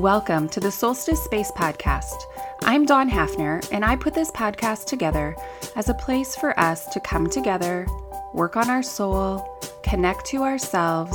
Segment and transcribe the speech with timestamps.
[0.00, 2.22] Welcome to the Solstice Space Podcast.
[2.62, 5.36] I'm Dawn Hafner, and I put this podcast together
[5.76, 7.86] as a place for us to come together,
[8.32, 11.14] work on our soul, connect to ourselves,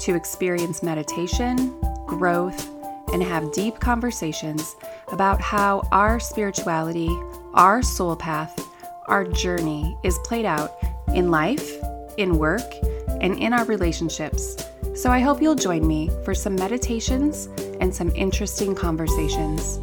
[0.00, 1.74] to experience meditation,
[2.04, 2.68] growth,
[3.14, 4.76] and have deep conversations
[5.10, 7.08] about how our spirituality,
[7.54, 8.60] our soul path,
[9.06, 10.76] our journey is played out
[11.14, 11.72] in life,
[12.18, 12.74] in work,
[13.22, 14.54] and in our relationships.
[14.94, 17.48] So I hope you'll join me for some meditations
[17.80, 19.78] and some interesting conversations.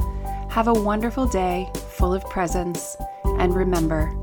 [0.49, 4.13] Have a wonderful day full of presence, and remember,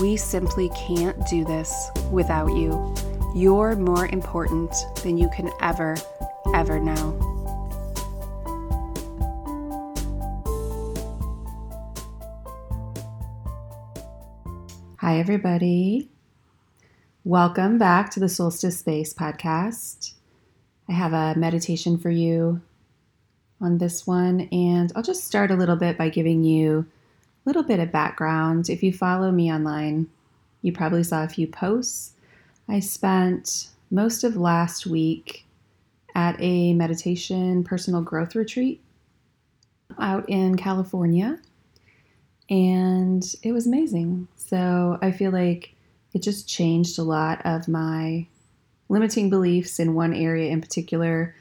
[0.00, 2.94] we simply can't do this without you.
[3.34, 5.96] You're more important than you can ever,
[6.54, 7.18] ever know.
[14.98, 16.08] Hi, everybody.
[17.24, 20.14] Welcome back to the Solstice Space podcast.
[20.88, 22.62] I have a meditation for you
[23.60, 26.86] on this one, and I'll just start a little bit by giving you
[27.44, 28.68] a little bit of background.
[28.68, 30.08] If you follow me online,
[30.62, 32.12] you probably saw a few posts.
[32.68, 35.44] I spent most of last week
[36.14, 38.80] at a meditation personal growth retreat
[39.98, 41.38] out in California
[42.50, 44.28] and it was amazing.
[44.36, 45.74] So I feel like
[46.12, 48.26] it just changed a lot of my
[48.88, 51.34] limiting beliefs in one area in particular,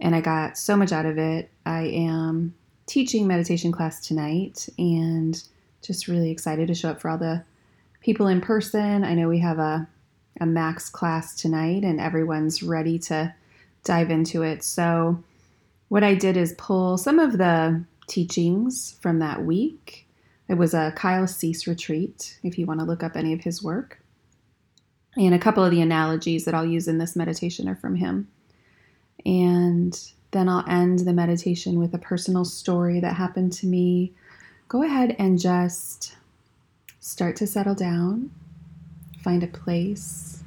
[0.00, 1.50] and I got so much out of it.
[1.66, 2.54] I am
[2.86, 5.42] teaching meditation class tonight and
[5.82, 7.44] just really excited to show up for all the
[8.00, 9.04] people in person.
[9.04, 9.88] I know we have a,
[10.40, 13.34] a max class tonight and everyone's ready to
[13.84, 14.62] dive into it.
[14.62, 15.22] So,
[15.88, 20.06] what I did is pull some of the teachings from that week
[20.50, 23.62] it was a Kyle Cease retreat, if you want to look up any of his
[23.62, 24.00] work.
[25.16, 28.26] And a couple of the analogies that I'll use in this meditation are from him.
[29.24, 29.98] And
[30.30, 34.12] then I'll end the meditation with a personal story that happened to me.
[34.68, 36.16] Go ahead and just
[37.00, 38.30] start to settle down.
[39.22, 40.42] Find a place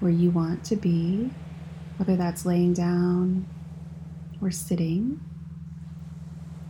[0.00, 1.30] where you want to be,
[1.96, 3.46] whether that's laying down
[4.42, 5.20] or sitting.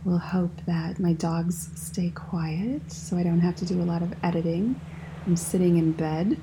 [0.03, 4.01] We'll hope that my dogs stay quiet so I don't have to do a lot
[4.01, 4.79] of editing.
[5.25, 6.39] I'm sitting in bed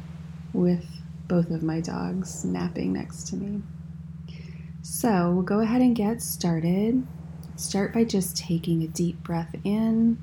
[0.52, 0.86] with
[1.26, 3.62] both of my dogs napping next to me.
[4.90, 7.06] So we'll go ahead and get started.
[7.56, 10.16] Start by just taking a deep breath in,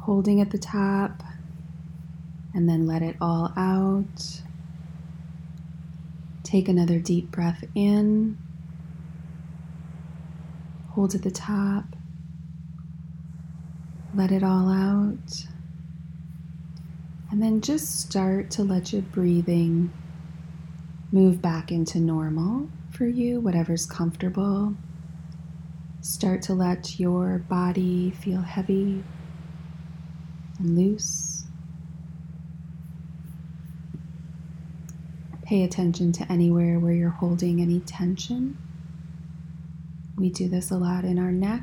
[0.00, 1.22] holding at the top,
[2.54, 4.40] and then let it all out.
[6.42, 8.38] Take another deep breath in
[10.92, 11.84] Hold at the top.
[14.14, 15.46] Let it all out.
[17.30, 19.92] And then just start to let your breathing
[21.10, 24.74] move back into normal for you, whatever's comfortable.
[26.00, 29.02] Start to let your body feel heavy
[30.58, 31.44] and loose.
[35.42, 38.58] Pay attention to anywhere where you're holding any tension.
[40.16, 41.62] We do this a lot in our neck,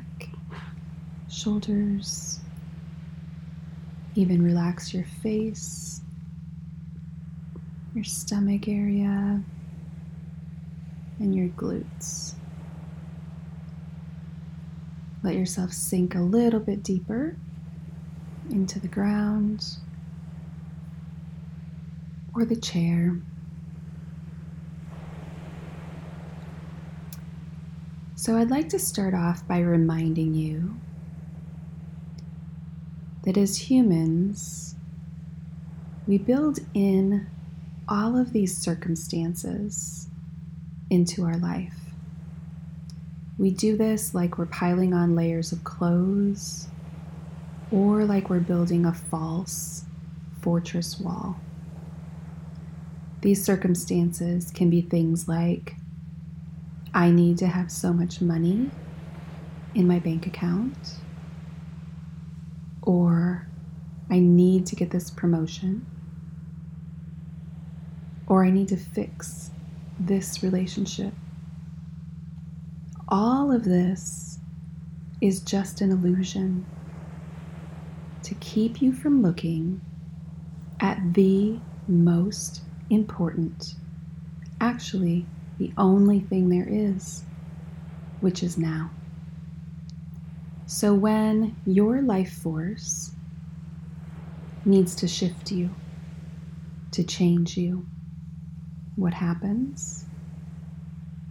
[1.30, 2.40] shoulders,
[4.16, 6.00] even relax your face,
[7.96, 9.42] your stomach area,
[11.18, 12.34] and your glutes.
[15.22, 17.38] Let yourself sink a little bit deeper
[18.50, 19.64] into the ground
[22.34, 23.16] or the chair.
[28.14, 30.76] So, I'd like to start off by reminding you
[33.24, 34.74] that as humans,
[36.06, 37.26] we build in
[37.88, 40.08] all of these circumstances
[40.90, 41.74] into our life.
[43.38, 46.68] We do this like we're piling on layers of clothes
[47.70, 49.84] or like we're building a false
[50.40, 51.36] fortress wall.
[53.20, 55.74] These circumstances can be things like
[56.94, 58.70] I need to have so much money
[59.74, 60.94] in my bank account,
[62.80, 63.46] or
[64.08, 65.84] I need to get this promotion,
[68.26, 69.50] or I need to fix
[69.98, 71.12] this relationship.
[73.08, 74.38] All of this
[75.20, 76.66] is just an illusion
[78.22, 79.80] to keep you from looking
[80.80, 81.58] at the
[81.88, 83.74] most important,
[84.60, 85.24] actually,
[85.58, 87.22] the only thing there is,
[88.20, 88.90] which is now.
[90.66, 93.12] So when your life force
[94.64, 95.70] needs to shift you,
[96.90, 97.86] to change you,
[98.96, 100.06] what happens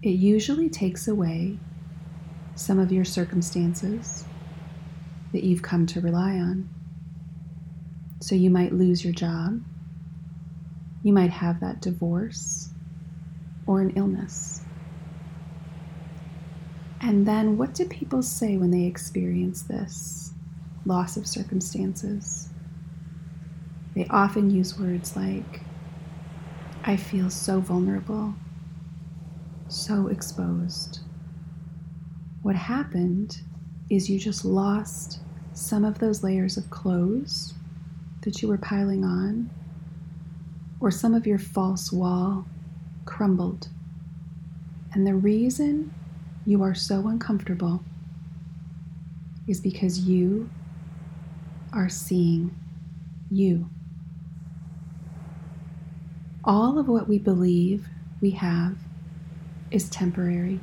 [0.05, 1.57] it usually takes away
[2.53, 4.23] some of your circumstances
[5.33, 6.69] that you've come to rely on.
[8.21, 9.63] So you might lose your job,
[11.01, 12.69] you might have that divorce
[13.65, 14.61] or an illness.
[17.01, 20.33] And then what do people say when they experience this
[20.85, 22.49] loss of circumstances?
[23.95, 25.61] They often use words like,
[26.87, 28.35] I feel so vulnerable,
[29.69, 30.99] so exposed.
[32.43, 33.41] What happened
[33.89, 35.19] is you just lost
[35.53, 37.55] some of those layers of clothes
[38.21, 39.49] that you were piling on,
[40.79, 42.45] or some of your false wall
[43.05, 43.67] crumbled.
[44.93, 45.91] And the reason
[46.45, 47.83] you are so uncomfortable
[49.47, 50.51] is because you
[51.73, 52.55] are seeing
[53.31, 53.71] you.
[56.45, 57.87] All of what we believe
[58.21, 58.77] we have
[59.71, 60.59] is temporary.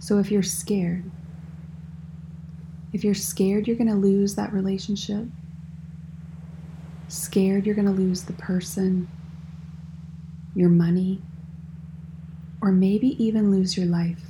[0.00, 1.08] So if you're scared,
[2.92, 5.26] if you're scared you're going to lose that relationship,
[7.06, 9.08] scared you're going to lose the person,
[10.56, 11.22] your money,
[12.60, 14.22] or maybe even lose your life,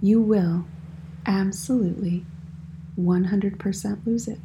[0.00, 0.66] you will
[1.26, 2.24] absolutely
[2.98, 4.38] 100% lose it.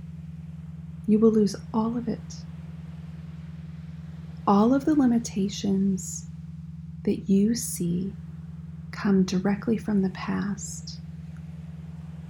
[1.07, 2.19] You will lose all of it.
[4.47, 6.27] All of the limitations
[7.03, 8.13] that you see
[8.91, 11.01] come directly from the past,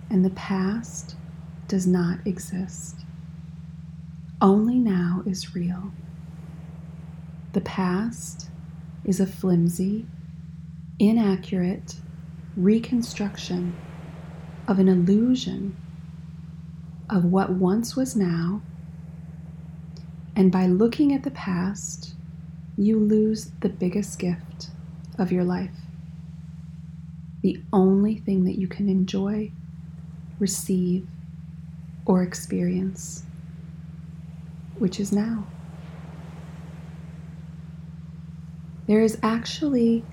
[0.09, 1.15] and the past
[1.67, 2.95] does not exist.
[4.41, 5.91] Only now is real.
[7.53, 8.49] The past
[9.05, 10.07] is a flimsy,
[10.97, 11.97] inaccurate,
[12.55, 13.75] reconstruction
[14.67, 15.77] of an illusion
[17.11, 18.63] of what once was now.
[20.37, 22.13] And by looking at the past,
[22.77, 24.69] you lose the biggest gift
[25.17, 25.71] of your life.
[27.41, 29.51] The only thing that you can enjoy,
[30.37, 31.07] receive,
[32.05, 33.23] or experience,
[34.77, 35.47] which is now.
[38.85, 40.05] There is actually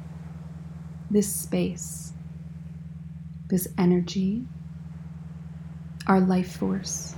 [1.11, 2.13] this space
[3.49, 4.43] this energy,
[6.07, 7.15] our life force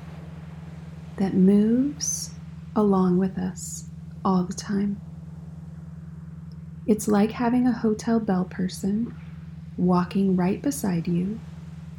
[1.19, 2.36] that moves
[2.77, 3.87] along with us
[4.25, 5.01] all the time.
[6.87, 9.15] It's like having a hotel bell person
[9.77, 11.41] walking right beside you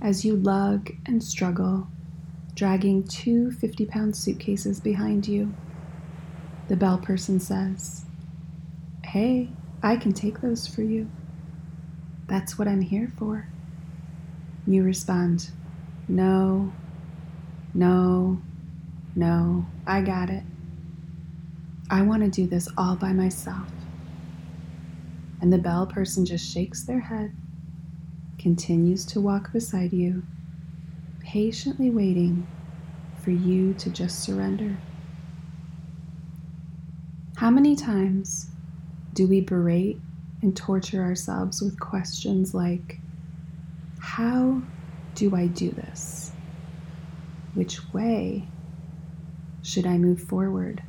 [0.01, 1.87] as you lug and struggle,
[2.55, 5.53] dragging two 50 pound suitcases behind you.
[6.67, 8.05] The bell person says,
[9.03, 9.49] Hey,
[9.81, 11.09] I can take those for you.
[12.27, 13.47] That's what I'm here for.
[14.65, 15.49] You respond,
[16.07, 16.71] No,
[17.73, 18.41] no,
[19.15, 20.43] no, I got it.
[21.89, 23.69] I want to do this all by myself.
[25.39, 27.33] And the bell person just shakes their head,
[28.37, 30.23] continues to walk beside you,
[31.19, 32.45] patiently waiting
[33.21, 34.77] for you to just surrender.
[37.37, 38.49] How many times
[39.13, 39.99] do we berate
[40.41, 42.99] and torture ourselves with questions like,
[43.99, 44.61] how
[45.15, 46.31] do I do this?
[47.53, 48.47] Which way
[49.61, 50.81] should I move forward?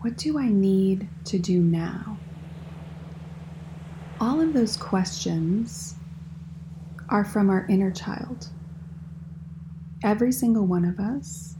[0.00, 2.18] What do I need to do now?
[4.20, 5.94] All of those questions
[7.08, 8.48] are from our inner child.
[10.02, 11.56] Every single one of us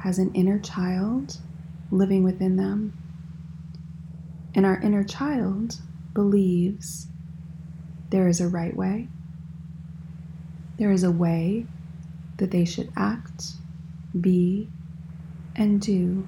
[0.00, 1.38] has an inner child
[1.90, 2.96] living within them.
[4.54, 5.80] And our inner child
[6.14, 7.06] believes
[8.10, 9.08] there is a right way
[10.78, 11.66] there is a way
[12.36, 13.54] that they should act,
[14.18, 14.68] be,
[15.56, 16.26] and do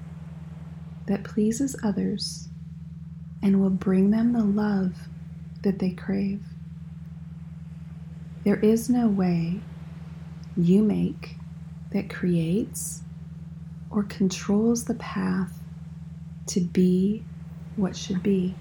[1.10, 2.46] that pleases others
[3.42, 4.94] and will bring them the love
[5.62, 6.40] that they crave.
[8.44, 9.58] There is no way
[10.56, 11.34] you make
[11.90, 13.02] that creates
[13.90, 15.58] or controls the path
[16.46, 17.24] to be
[17.74, 18.54] what should be.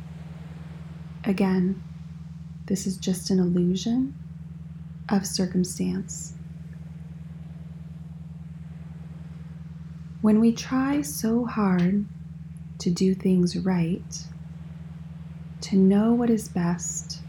[1.26, 1.80] Again,
[2.66, 4.16] this is just an illusion
[5.08, 6.34] of circumstance.
[10.22, 12.08] When we try so hard
[12.80, 14.24] to do things right,
[15.62, 17.22] to know what is best,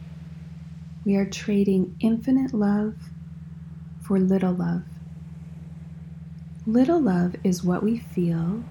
[1.05, 2.95] we are trading infinite love
[4.01, 4.83] for little love.
[6.67, 8.63] Little love is what we feel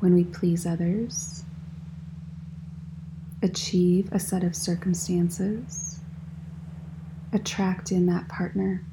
[0.00, 1.44] when we please others,
[3.42, 6.00] achieve a set of circumstances,
[7.32, 8.84] attract in that partner.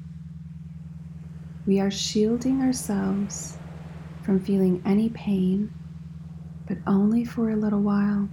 [1.66, 3.56] We are shielding ourselves
[4.22, 5.72] from feeling any pain,
[6.66, 8.28] but only for a little while.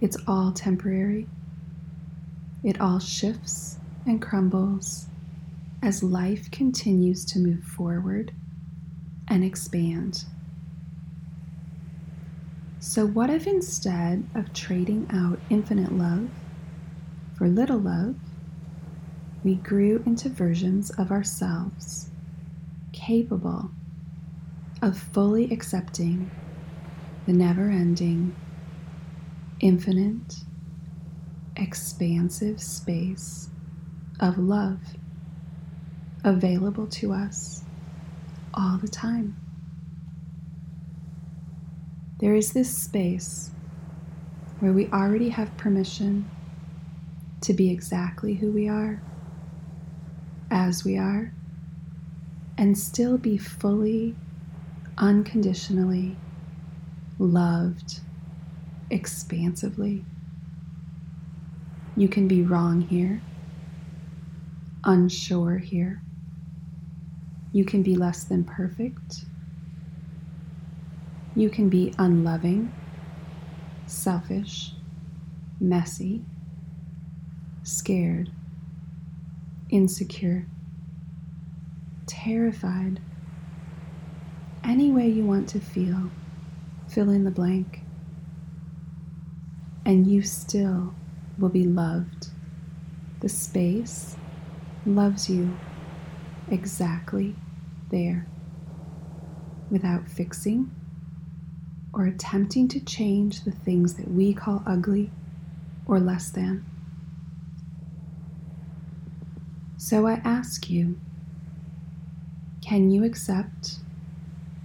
[0.00, 1.26] It's all temporary.
[2.62, 5.06] It all shifts and crumbles
[5.82, 8.32] as life continues to move forward
[9.28, 10.24] and expand.
[12.78, 16.28] So, what if instead of trading out infinite love
[17.36, 18.14] for little love,
[19.42, 22.10] we grew into versions of ourselves
[22.92, 23.70] capable
[24.82, 26.30] of fully accepting
[27.26, 28.34] the never ending,
[29.58, 30.36] infinite,
[31.56, 33.50] expansive space
[34.20, 34.78] of love
[36.24, 37.64] available to us
[38.54, 39.36] all the time.
[42.20, 43.50] There is this space
[44.60, 46.30] where we already have permission
[47.42, 49.02] to be exactly who we are,
[50.50, 51.32] as we are,
[52.56, 54.14] and still be fully,
[54.96, 56.16] unconditionally
[57.18, 58.00] loved
[58.90, 60.04] expansively.
[61.96, 63.20] You can be wrong here,
[64.84, 66.02] unsure here.
[67.52, 69.24] You can be less than perfect.
[71.34, 72.72] You can be unloving,
[73.86, 74.72] selfish,
[75.58, 76.22] messy,
[77.62, 78.30] scared,
[79.70, 80.46] insecure,
[82.06, 83.00] terrified.
[84.62, 86.10] Any way you want to feel,
[86.96, 87.82] fill in the blank.
[89.84, 90.94] And you still
[91.38, 92.28] will be loved.
[93.20, 94.16] The space
[94.86, 95.54] loves you
[96.50, 97.36] exactly
[97.90, 98.26] there
[99.70, 100.74] without fixing
[101.92, 105.10] or attempting to change the things that we call ugly
[105.86, 106.64] or less than.
[109.76, 110.98] So I ask you
[112.62, 113.80] can you accept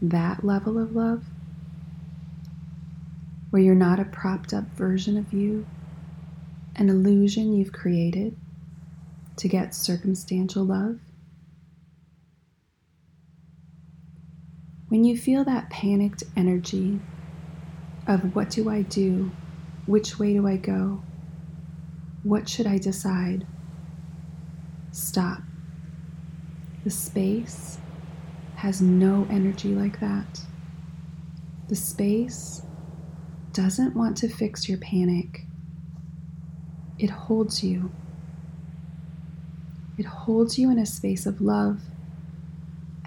[0.01, 1.25] that level of love?
[3.51, 5.67] Where you're not a propped up version of you,
[6.75, 8.35] an illusion you've created
[9.35, 10.99] to get circumstantial love?
[14.87, 16.99] When you feel that panicked energy
[18.07, 19.31] of what do I do?
[19.85, 21.01] Which way do I go?
[22.23, 23.45] What should I decide?
[24.91, 25.41] Stop.
[26.83, 27.79] The space
[28.55, 30.41] has no energy like that.
[31.67, 32.63] The space
[33.53, 35.45] doesn't want to fix your panic,
[36.97, 37.91] it holds you.
[39.97, 41.81] It holds you in a space of love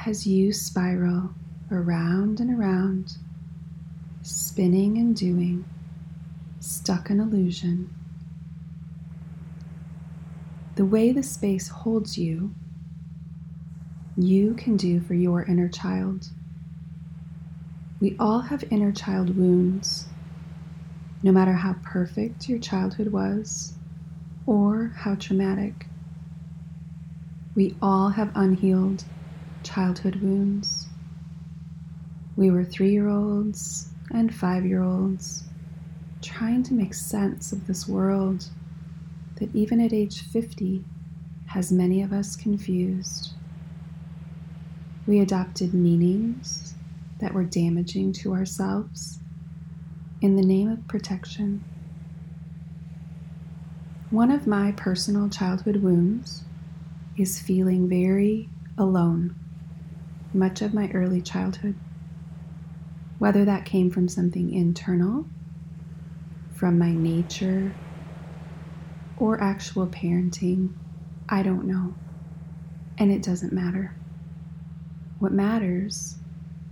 [0.06, 1.30] as you spiral
[1.70, 3.16] around and around,
[4.22, 5.64] spinning and doing,
[6.60, 7.92] stuck in illusion.
[10.76, 12.54] The way the space holds you,
[14.16, 16.28] you can do for your inner child.
[18.00, 20.06] We all have inner child wounds,
[21.24, 23.72] no matter how perfect your childhood was
[24.44, 25.86] or how traumatic.
[27.54, 29.04] We all have unhealed
[29.62, 30.86] childhood wounds.
[32.36, 35.44] We were three year olds and five year olds
[36.20, 38.50] trying to make sense of this world
[39.36, 40.84] that even at age 50
[41.46, 43.32] has many of us confused.
[45.06, 46.74] We adopted meanings
[47.20, 49.20] that were damaging to ourselves
[50.24, 51.62] in the name of protection.
[54.08, 56.44] One of my personal childhood wounds
[57.18, 59.36] is feeling very alone
[60.32, 61.76] much of my early childhood
[63.18, 65.26] whether that came from something internal,
[66.54, 67.74] from my nature,
[69.18, 70.72] or actual parenting,
[71.28, 71.94] I don't know.
[72.98, 73.94] And it doesn't matter.
[75.18, 76.16] What matters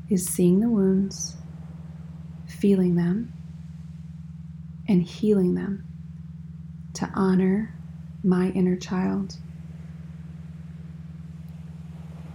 [0.08, 1.36] is seeing the wounds,
[2.46, 3.32] feeling them,
[4.92, 5.82] and healing them
[6.92, 7.74] to honor
[8.22, 9.36] my inner child.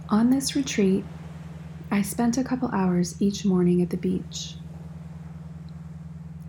[0.08, 1.04] On this retreat,
[1.92, 4.56] I spent a couple hours each morning at the beach.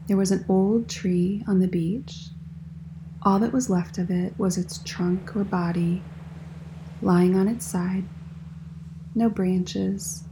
[0.08, 2.30] There was an old tree on the beach.
[3.22, 6.02] All that was left of it was its trunk or body
[7.04, 8.06] lying on its side.
[9.14, 10.24] No branches,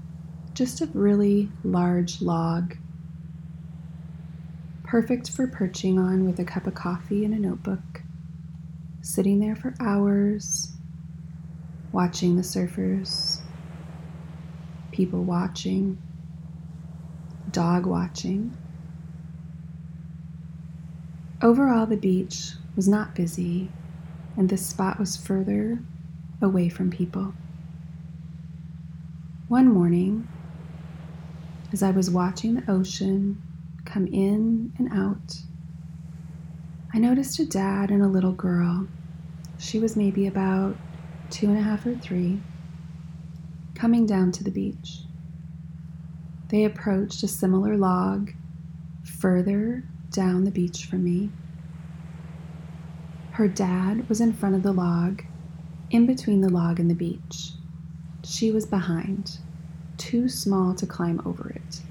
[0.56, 2.76] just a really large log.
[4.88, 8.02] Perfect for perching on with a cup of coffee and a notebook.
[9.02, 10.72] Sitting there for hours,
[11.92, 13.42] watching the surfers
[14.94, 15.98] people watching,
[17.52, 18.58] dog watching.
[21.42, 23.70] Overall, the beach was not busy,
[24.38, 25.80] and this spot was further
[26.42, 27.34] away from people.
[29.50, 30.30] One morning,
[31.74, 33.42] as I was watching the ocean
[33.88, 35.42] come in and out,
[36.94, 38.88] I noticed a dad and a little girl.
[39.58, 40.78] She was maybe about
[41.30, 42.42] two and a half or three,
[43.76, 45.00] coming down to the beach.
[46.50, 48.32] They approached a similar log
[49.04, 51.30] further down the beach from me.
[53.32, 55.24] Her dad was in front of the log,
[55.92, 57.52] in between the log and the beach.
[58.24, 59.40] She was behind,
[59.98, 61.82] too small to climb over it.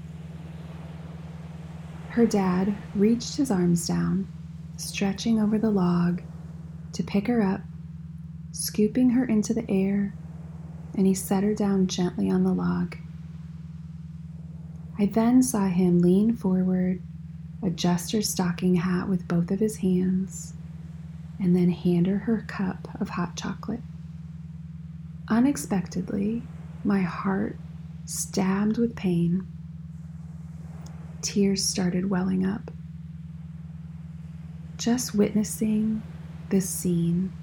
[2.17, 4.27] Her dad reached his arms down,
[4.75, 6.23] stretching over the log
[6.93, 7.61] to pick her up,
[8.51, 10.15] scooping her into the air,
[10.95, 12.97] and he set her down gently on the log.
[14.97, 17.03] I then saw him lean forward,
[17.61, 20.55] adjust her stocking hat with both of his hands,
[21.39, 23.83] and then hand her her cup of hot chocolate.
[25.27, 26.41] Unexpectedly,
[26.83, 27.57] my heart
[28.05, 29.45] stabbed with pain.
[31.21, 32.71] Tears started welling up.
[34.77, 36.03] Just witnessing
[36.49, 37.33] this scene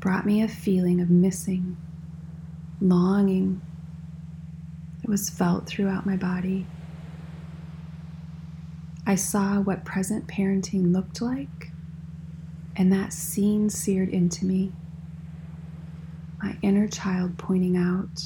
[0.00, 1.76] brought me a feeling of missing,
[2.80, 3.60] longing
[5.06, 6.66] it was felt throughout my body.
[9.06, 11.70] I saw what present parenting looked like,
[12.74, 14.72] and that scene seared into me.
[16.42, 18.20] My inner child pointing out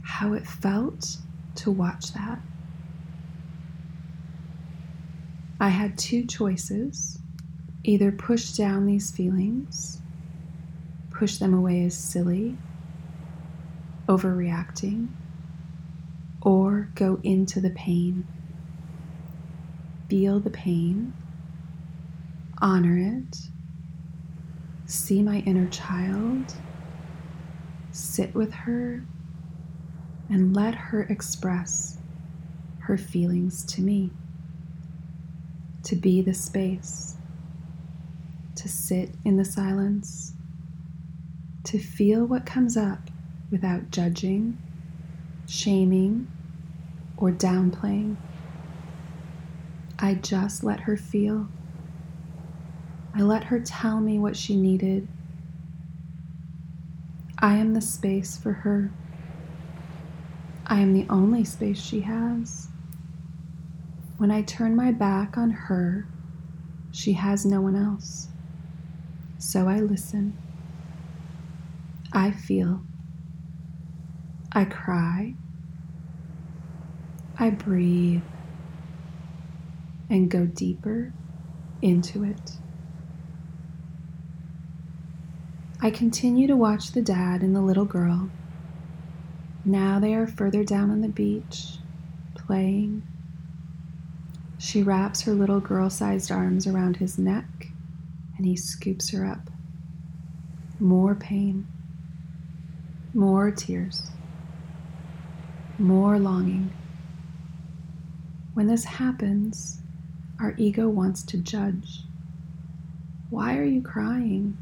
[0.00, 1.18] how it felt
[1.56, 2.40] to watch that.
[5.62, 7.20] I had two choices
[7.84, 10.00] either push down these feelings,
[11.12, 12.56] push them away as silly,
[14.08, 15.06] overreacting,
[16.40, 18.26] or go into the pain.
[20.10, 21.14] Feel the pain,
[22.60, 23.38] honor it,
[24.84, 26.54] see my inner child,
[27.92, 29.04] sit with her,
[30.28, 31.98] and let her express
[32.80, 34.10] her feelings to me.
[35.84, 37.16] To be the space,
[38.56, 40.34] to sit in the silence,
[41.64, 43.10] to feel what comes up
[43.50, 44.58] without judging
[45.52, 46.26] shaming,
[47.16, 48.16] or downplaying.
[49.98, 51.48] I just let her feel.
[53.14, 55.06] I let her tell me what she needed.
[57.38, 58.90] I am the space for her.
[60.66, 62.68] I am the only space she has.
[64.22, 66.06] When I turn my back on her,
[66.92, 68.28] she has no one else.
[69.36, 70.38] So I listen.
[72.12, 72.84] I feel.
[74.52, 75.34] I cry.
[77.36, 78.22] I breathe
[80.08, 81.12] and go deeper
[81.82, 82.58] into it.
[85.80, 88.30] I continue to watch the dad and the little girl.
[89.64, 91.78] Now they are further down on the beach,
[92.36, 93.02] playing.
[94.62, 97.68] She wraps her little girl sized arms around his neck
[98.38, 99.50] and he scoops her up.
[100.78, 101.66] More pain,
[103.12, 104.12] more tears
[105.82, 106.72] more longing.
[108.54, 109.80] When this happens,
[110.38, 112.02] our ego wants to judge.
[113.30, 114.56] Why are you crying?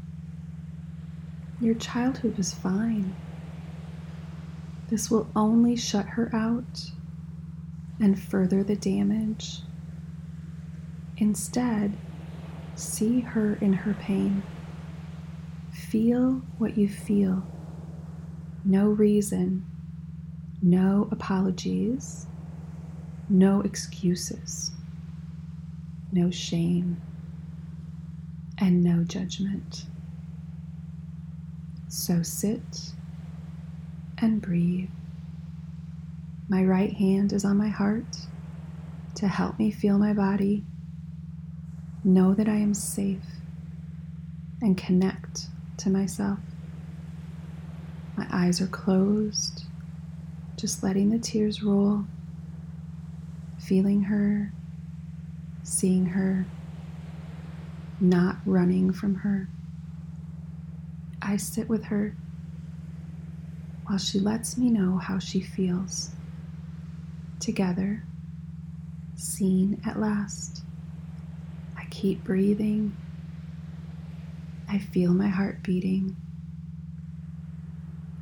[1.59, 3.15] Your childhood was fine.
[4.89, 6.91] This will only shut her out
[7.99, 9.61] and further the damage.
[11.21, 11.95] Instead,
[12.75, 14.43] see her in her pain.
[15.71, 17.43] Feel what you feel.
[18.65, 19.65] No reason
[20.61, 22.27] no apologies,
[23.27, 24.71] no excuses,
[26.11, 27.01] no shame,
[28.59, 29.85] and no judgment.
[31.87, 32.93] So sit
[34.19, 34.89] and breathe.
[36.47, 38.17] My right hand is on my heart
[39.15, 40.63] to help me feel my body,
[42.03, 43.23] know that I am safe,
[44.61, 46.39] and connect to myself.
[48.17, 49.65] My eyes are closed
[50.61, 52.05] just letting the tears roll,
[53.57, 54.53] feeling her,
[55.63, 56.45] seeing her,
[57.99, 59.49] not running from her.
[61.19, 62.15] I sit with her
[63.87, 66.11] while she lets me know how she feels.
[67.39, 68.03] Together,
[69.15, 70.63] seen at last.
[71.91, 72.97] Keep breathing.
[74.67, 76.15] I feel my heart beating.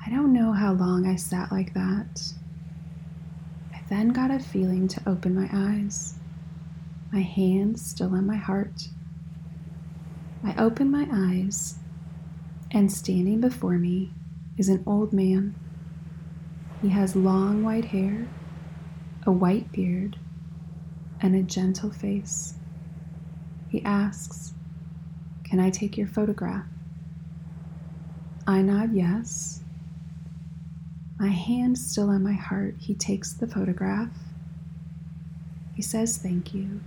[0.05, 2.34] I don't know how long I sat like that.
[3.71, 6.15] I then got a feeling to open my eyes,
[7.13, 8.89] my hands still on my heart.
[10.43, 11.77] I open my eyes,
[12.71, 14.12] and standing before me
[14.58, 15.55] is an old man.
[16.82, 18.27] He has long white hair,
[19.25, 20.17] a white beard,
[21.21, 22.55] and a gentle face.
[23.69, 24.53] He asks,
[25.43, 26.65] Can I take your photograph?
[28.47, 29.62] I nod yes.
[31.19, 34.10] My hand still on my heart, he takes the photograph.
[35.75, 36.82] He says thank you.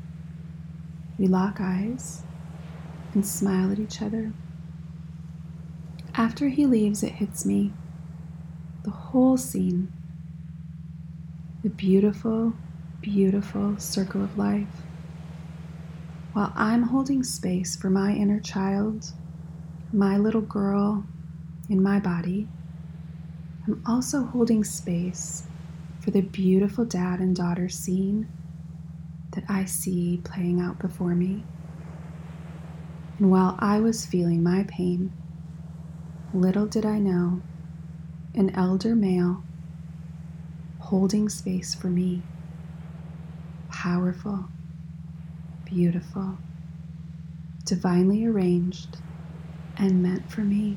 [1.19, 2.25] We lock eyes
[3.15, 4.33] and smile at each other.
[6.15, 7.73] After he leaves, it hits me.
[8.85, 9.93] The whole scene.
[11.63, 12.55] The beautiful,
[13.01, 14.83] beautiful circle of life.
[16.33, 19.13] While I'm holding space for my inner child,
[19.93, 21.05] my little girl
[21.69, 22.49] in my body,
[23.67, 25.45] I'm also holding space
[26.01, 28.29] for the beautiful dad and daughter scene
[29.33, 31.45] that I see playing out before me.
[33.19, 35.13] And while I was feeling my pain,
[36.33, 37.43] little did I know
[38.35, 39.45] an elder male
[40.79, 42.23] holding space for me,
[43.71, 44.49] powerful,
[45.73, 46.37] beautiful,
[47.65, 48.99] divinely arranged,
[49.79, 50.77] and meant for me.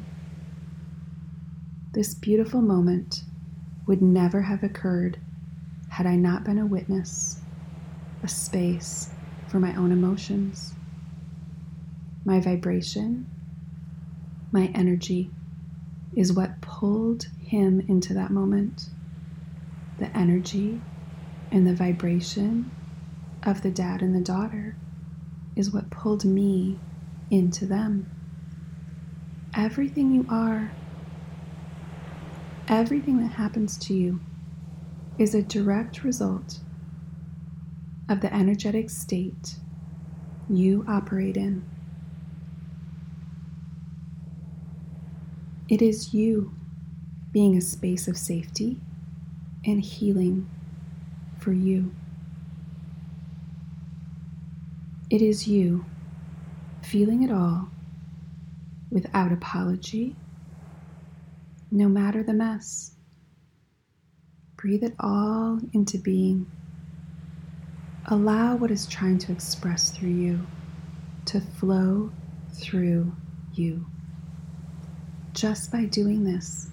[1.91, 3.23] This beautiful moment
[3.87, 5.19] would never have occurred
[5.89, 7.41] had I not been a witness,
[8.23, 9.09] a space
[9.49, 10.73] for my own emotions,
[12.23, 13.29] my vibration,
[14.53, 15.29] my energy
[16.15, 18.89] is what pulled him into that moment.
[19.99, 20.79] The energy
[21.51, 22.71] and the vibration
[23.43, 24.77] of the dad and the daughter
[25.55, 26.79] is what pulled me
[27.31, 28.09] into them.
[29.55, 30.71] Everything you are
[32.67, 34.19] Everything that happens to you
[35.19, 36.61] is a direct result
[38.09, 39.57] of the energetic state
[40.49, 41.63] you operate in.
[45.69, 46.55] It is you
[47.31, 48.79] being a space of safety
[49.63, 50.49] and healing
[51.37, 51.93] for you.
[55.15, 55.85] It is you
[56.81, 57.69] feeling it all
[58.91, 60.13] without apology
[61.71, 62.95] no matter the mess.
[64.57, 66.51] Breathe it all into being.
[68.07, 70.45] Allow what is trying to express through you
[71.27, 72.11] to flow
[72.51, 73.15] through
[73.53, 73.85] you.
[75.31, 76.67] Just by doing this,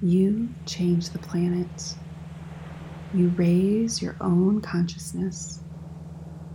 [0.00, 1.96] you change the planet.
[3.12, 5.60] You raise your own consciousness.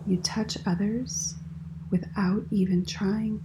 [0.05, 1.35] You touch others
[1.89, 3.43] without even trying.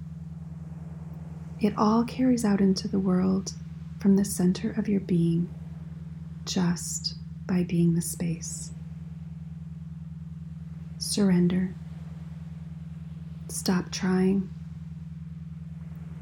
[1.60, 3.52] It all carries out into the world
[4.00, 5.52] from the center of your being
[6.44, 7.16] just
[7.46, 8.72] by being the space.
[10.98, 11.74] Surrender.
[13.48, 14.50] Stop trying.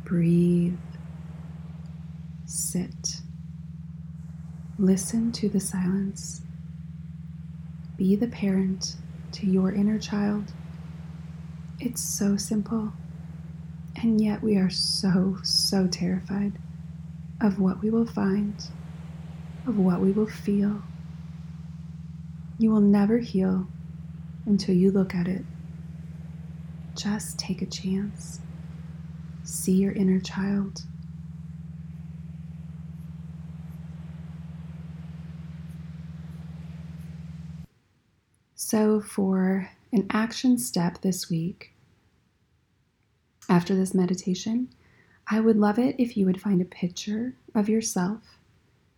[0.05, 0.79] Breathe.
[2.45, 3.21] Sit.
[4.79, 6.43] Listen to the silence.
[7.97, 8.97] Be the parent
[9.37, 10.51] to your inner child.
[11.79, 12.95] It's so simple,
[13.97, 16.55] and yet we are so, so terrified
[17.43, 18.55] of what we will find,
[19.67, 20.83] of what we will feel.
[22.59, 23.69] You will never heal
[24.47, 25.45] until you look at it.
[26.95, 28.41] Just take a chance.
[29.45, 30.85] See your inner child.
[38.69, 41.73] So, for an action step this week,
[43.49, 44.71] after this meditation,
[45.31, 48.41] I would love it if you would find a picture of yourself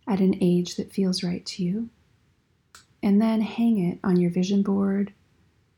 [0.07, 1.89] at an age that feels right to you,
[3.03, 5.13] and then hang it on your vision board.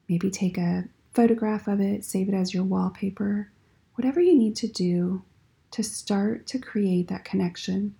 [0.07, 3.51] Maybe take a photograph of it, save it as your wallpaper,
[3.95, 5.23] whatever you need to do
[5.71, 7.95] to start to create that connection,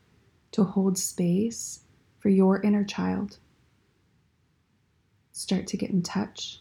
[0.53, 1.81] to hold space
[2.17, 3.39] for your inner child.
[5.41, 6.59] Start to get in touch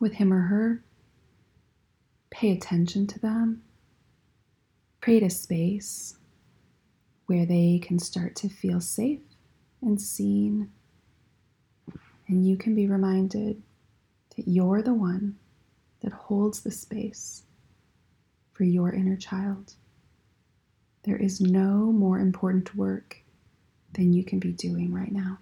[0.00, 0.84] with him or her.
[2.30, 3.62] Pay attention to them
[5.04, 6.16] create a space
[7.26, 9.20] where they can start to feel safe
[9.82, 10.70] and seen.
[12.26, 13.62] And you can be reminded
[14.34, 15.36] that you're the one
[16.00, 17.42] that holds the space
[18.54, 19.74] for your inner child.
[21.02, 23.18] There is no more important work
[23.92, 25.36] than you can be doing right now.